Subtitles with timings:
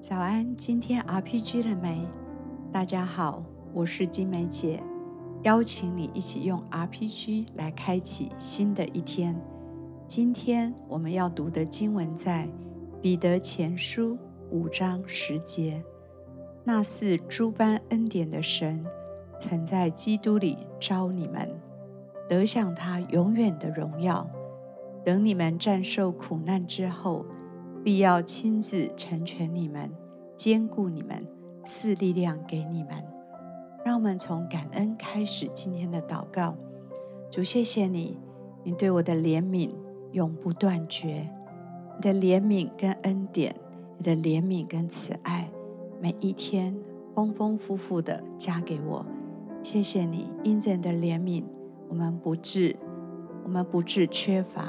[0.00, 2.08] 早安，今天 RPG 了没？
[2.72, 4.82] 大家好，我是金梅姐，
[5.42, 9.38] 邀请你一起用 RPG 来开启新的一天。
[10.08, 12.48] 今天我们要读的经文在
[13.02, 14.16] 彼得前书
[14.50, 15.84] 五章十节。
[16.64, 18.82] 那赐诸般恩典的神，
[19.38, 21.46] 曾在基督里召你们，
[22.26, 24.26] 得享他永远的荣耀。
[25.04, 27.26] 等你们战胜苦难之后，
[27.82, 29.90] 必要亲自成全你们，
[30.36, 31.26] 坚固你们，
[31.64, 32.92] 赐力量给你们。
[33.82, 36.54] 让我们从感恩开始今天的祷告。
[37.30, 38.18] 主，谢谢你，
[38.62, 39.70] 你对我的怜悯
[40.12, 41.30] 永不断绝，
[41.96, 43.54] 你的怜悯跟恩典，
[43.96, 45.50] 你的怜悯跟慈爱。
[46.02, 46.76] 每一天
[47.14, 49.06] 丰丰富富的加给我，
[49.62, 51.44] 谢谢你，因着你的怜悯，
[51.88, 52.76] 我们不致，
[53.44, 54.64] 我们不致缺乏；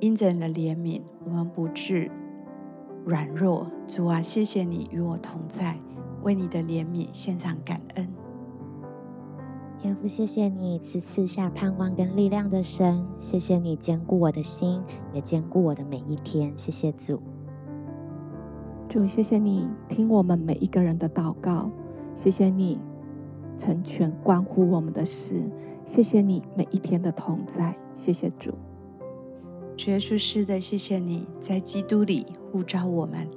[0.00, 2.10] 因着你的怜悯，我们不致
[3.04, 3.66] 软弱。
[3.86, 5.78] 主啊，谢谢你与我同在，
[6.22, 8.08] 为你的怜悯献上感恩。
[9.78, 14.80] 天父，谢谢你赐赐下盼望跟力量的神，谢谢你兼顾我的心，
[15.12, 16.52] 也兼顾我的每一天。
[16.56, 17.20] 谢谢主。
[18.88, 21.70] 主，谢谢你听我们每一个人的祷告，
[22.14, 22.78] 谢谢你
[23.58, 25.42] 成全关乎我们的事，
[25.84, 28.52] 谢谢你每一天的同在，谢谢主。
[29.76, 33.28] 主耶稣，是的，谢谢你在基督里呼召我们，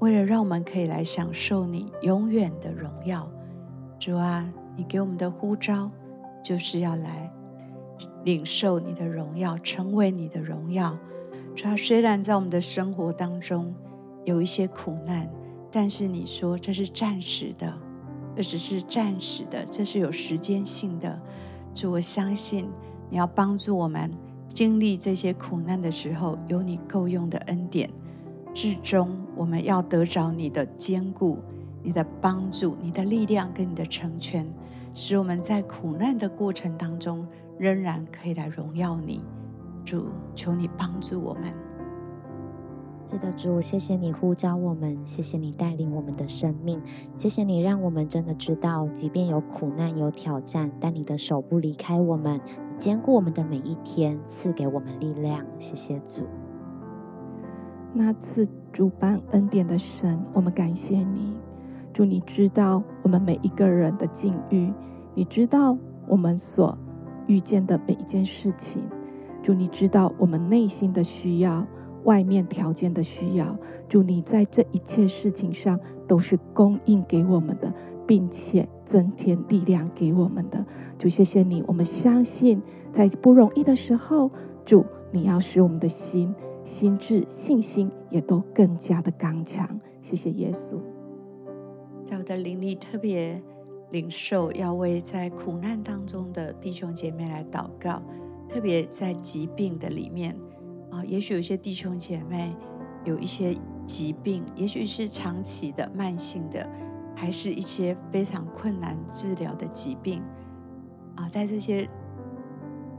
[0.00, 3.30] 为了让我们可以来享受你永远的荣耀。
[3.98, 5.90] 主啊，你给我们的呼召
[6.44, 7.32] 就是要来
[8.24, 10.98] 领受你的荣耀，成为你的荣耀。
[11.54, 13.72] 主啊，虽然在我们的生活当中，
[14.24, 15.30] 有一些苦难，
[15.70, 17.72] 但是你说这是暂时的，
[18.36, 21.18] 这只是暂时的，这是有时间性的。
[21.74, 22.68] 主，我相信
[23.08, 24.10] 你要帮助我们
[24.52, 27.88] 经历这些苦难的时候，有你够用的恩典。
[28.52, 31.38] 至终，我们要得着你的坚固、
[31.82, 34.46] 你的帮助、你的力量跟你的成全，
[34.92, 37.26] 使我们在苦难的过程当中
[37.58, 39.22] 仍然可以来荣耀你。
[39.84, 41.44] 主，求你帮助我们。
[43.08, 46.80] 是的，主，谢谢你呼召我们，谢谢你带领我们的生命，
[47.16, 52.40] 谢谢你让我们真的知道，即便有苦难、有挑战，但你的手不离开我们，
[52.80, 55.44] 兼顾我们的每一天，赐给我们力量。
[55.58, 56.22] 谢谢主。
[57.92, 61.36] 那赐主般恩典的神，我们感谢你。
[61.92, 64.72] 祝，你知道我们每一个人的境遇，
[65.14, 65.76] 你知道
[66.08, 66.76] 我们所
[67.26, 68.82] 遇见的每一件事情。
[69.42, 71.66] 祝，你知道我们内心的需要。
[72.04, 73.56] 外面条件的需要，
[73.88, 77.72] 主，你在这一切事情上都是供应给我们的，
[78.06, 80.64] 并且增添力量给我们的。
[80.98, 82.60] 主，谢谢你，我们相信
[82.92, 84.30] 在不容易的时候，
[84.64, 86.34] 主，你要使我们的心、
[86.64, 89.80] 心智、信心也都更加的刚强。
[90.00, 90.78] 谢谢耶稣。
[92.04, 93.40] 在我的灵里特别
[93.90, 98.02] 领受，要为在苦难当中的弟兄姐妹来祷告，
[98.48, 100.34] 特别在疾病的里面。
[100.90, 102.54] 啊，也许有些弟兄姐妹
[103.04, 103.56] 有一些
[103.86, 106.68] 疾病，也许是长期的、慢性的，
[107.16, 110.22] 还是一些非常困难治疗的疾病。
[111.16, 111.88] 啊，在这些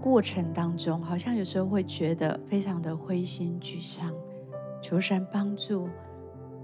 [0.00, 4.12] 过程当中，好像有时候会觉得非常的灰心沮丧。
[4.82, 5.88] 求神帮助，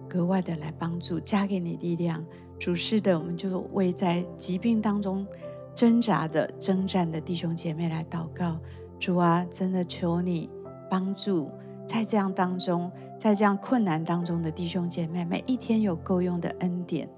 [0.09, 2.25] 格外的来帮助，加给你力量。
[2.59, 5.27] 主是的，我们就为在疾病当中
[5.75, 8.59] 挣扎的、征战的弟兄姐妹来祷告。
[8.99, 10.49] 主啊，真的求你。
[10.89, 11.51] 帮助
[11.87, 17.09] 在这样当中，在这样困难当中的弟兄姐妹，每一天有够用的恩典，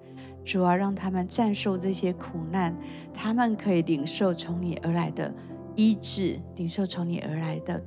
[0.44, 2.76] 主啊，让他们战胜这些苦难，
[3.12, 5.32] 他们可以领受从你而来的
[5.74, 7.82] 医治，领受从你而来的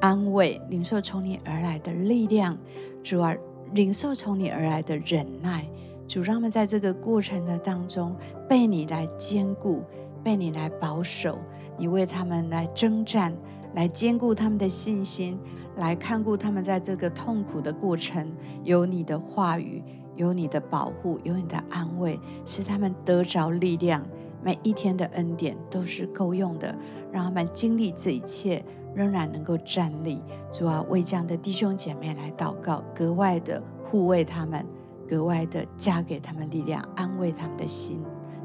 [0.00, 2.58] 安慰，领受从你而来的力量，
[3.02, 3.34] 主啊，
[3.72, 5.68] 领受从你而来的忍耐，
[6.06, 8.16] 主让他们在这个过程的当中
[8.48, 9.84] 被你来坚固，
[10.22, 11.38] 被你来保守，
[11.76, 13.32] 你为他们来征战。
[13.74, 15.38] 来兼顾他们的信心，
[15.76, 18.30] 来看顾他们在这个痛苦的过程，
[18.64, 19.82] 有你的话语，
[20.16, 24.04] 有你的保护，有你的安慰，使他们得着力量。
[24.40, 26.74] 每一天的恩典都是够用的，
[27.10, 30.22] 让他们经历这一切，仍然能够站立。
[30.52, 34.64] 主啊，为这样的弟兄姐妹来祷告，格外的护卫他们，
[35.08, 38.00] 格外的加给他们力量，安慰他们的心。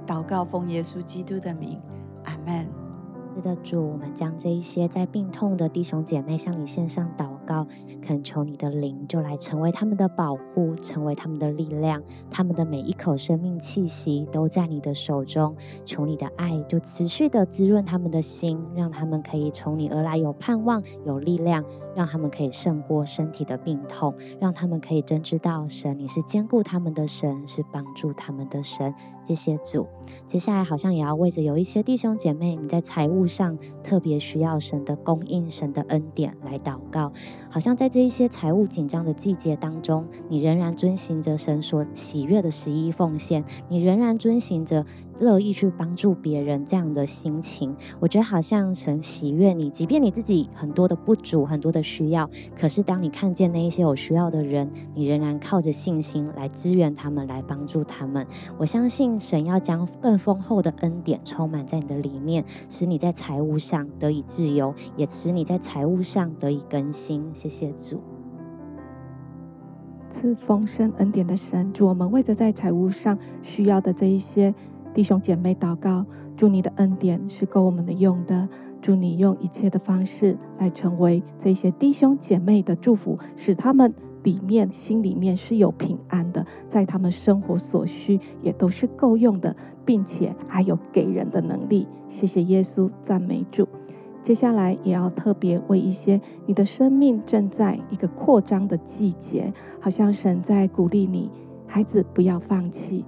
[0.05, 1.79] 祷告奉耶稣基督的名，
[2.25, 2.82] 阿门。
[3.35, 7.65] 是的，主，我们将这一些在病痛的弟兄姐妹向你献上祷告，
[7.99, 15.55] 恳求你的灵就来成为他们的保护，成为他们的力量，他们的每一口生命气息都在你的手中。
[15.83, 21.65] 求你的爱就持续的滋润他们的心，让他们可以从你而来有盼望、有力量，
[21.95, 28.93] 让他们可以胜过身体的病痛，让他们可以真知道神，你是坚固他们的神，是帮助他们的神。
[29.25, 29.87] 谢谢主。
[30.27, 37.11] 接下来好像也要为着有一些弟兄姐妹，你在财务上特别需要神的供应、神的恩典来祷告。
[37.49, 44.85] 好像在这一些财务紧张的季节当中，你仍然遵循着神所喜悦的十一奉献，你仍然遵循着
[45.19, 47.75] 乐意去帮助别人这样的心情。
[47.99, 52.29] 我觉得好像神喜悦你，即便你自己很多的不足、很多的需要，
[52.59, 58.25] 可是当你看见那一些有需要的人，你仍然靠着信心来支援他们，来帮助他们。
[58.57, 59.03] 我相信。
[59.19, 67.23] 神要将更丰厚的恩典充满在你的里面，使你在财务上得以自由，也使你在财务上得以更新。
[67.33, 68.01] 谢谢主，
[70.09, 74.53] 赐丰盛恩典的神，主，我们为着在财务上需要的这一些
[74.93, 76.05] 弟兄姐妹祷告，
[76.35, 78.49] 祝你的恩典是够我们的用的，
[78.81, 83.93] 祝你用一切的方式来成为这些弟兄姐妹的祝福，使他们。
[84.23, 89.55] 里面心里面是有平安的，在他们生活所需也都是够用的，
[89.85, 91.87] 并且还有给人的能力。
[92.07, 93.67] 谢谢耶稣，赞美主。
[94.21, 101.29] 接下来也要特别为一些你的生命正在一个扩张的季节，好像神在鼓励你，
[101.67, 103.03] 孩子不要放弃。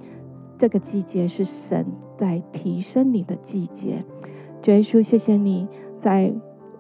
[0.58, 1.86] 这个季节是神
[2.18, 4.04] 在提升你的季节。
[4.62, 6.34] 主耶稣，谢谢你在。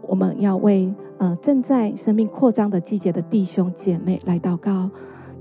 [0.07, 4.89] 我们要为呃正在生命扩张的季节的弟兄姐妹来祷告，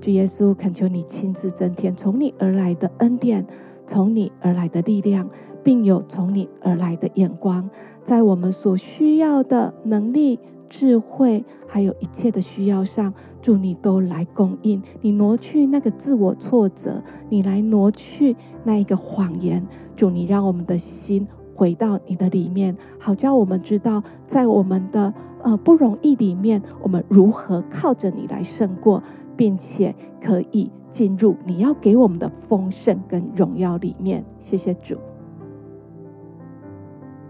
[0.01, 3.47] 主耶稣，恳求你亲自增添从你而来的恩典，
[3.87, 5.29] 从你而来的力量，
[5.63, 7.69] 并有从你而来的眼光，
[8.03, 10.39] 在我们所需要的能力、
[10.69, 14.83] 智慧，还有一切的需要上，主你都来供应。
[15.01, 19.67] 你挪去那个自我挫折，你来挪去那一个谎言，
[19.97, 21.27] 主你让我们的心。
[21.55, 25.13] 回到你的里面，好叫我们知道，在我们的
[25.43, 29.03] 呃不容易里面，我们如何靠着你来胜过，
[29.37, 34.25] 并且可以进入你要给我们的丰盛跟荣耀里面。
[34.41, 34.97] 谢谢主。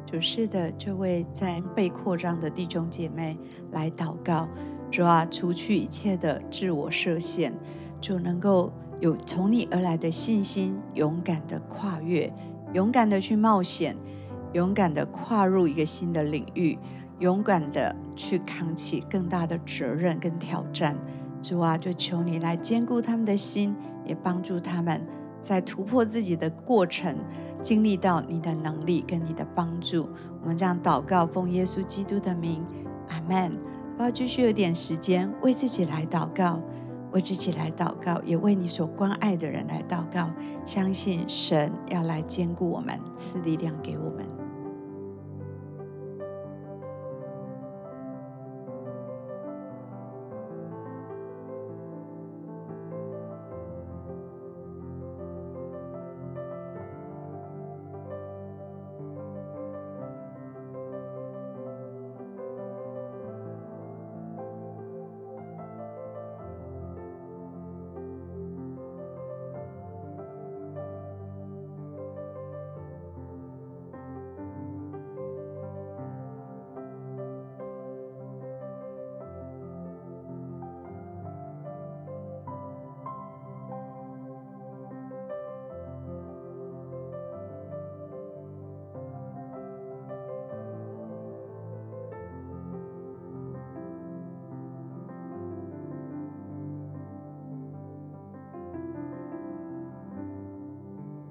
[0.06, 3.36] 主是的，这位在被扩张的弟兄姐妹
[3.72, 4.48] 来祷告，
[4.90, 7.52] 主啊，除去一切的自我设限，
[8.00, 12.32] 主能够有从你而来的信心，勇敢的跨越，
[12.74, 13.96] 勇敢的去冒险。
[14.52, 16.78] 勇敢的跨入一个新的领域，
[17.18, 20.96] 勇敢的去扛起更大的责任跟挑战。
[21.42, 23.74] 主啊，就求你来坚固他们的心，
[24.04, 25.04] 也帮助他们
[25.40, 27.16] 在突破自己的过程，
[27.60, 30.08] 经历到你的能力跟你的帮助。
[30.40, 32.64] 我们这样祷告，奉耶稣基督的名，
[33.08, 33.58] 阿门。
[33.96, 36.60] 不要继续有点时间为自己来祷告，
[37.14, 40.28] 为自己来祷告，也为你所关爱的人来祷告。
[40.66, 44.43] 相信神要来兼顾我们，赐力量给我们。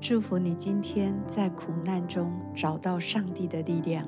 [0.05, 4.05] 祝福你今天在苦难中找到上帝的力量。